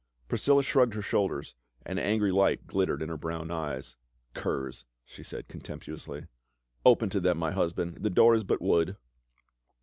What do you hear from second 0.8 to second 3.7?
her shoulders, an angry light glittered in her brown